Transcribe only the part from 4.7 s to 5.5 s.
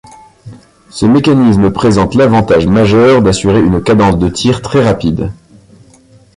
rapide.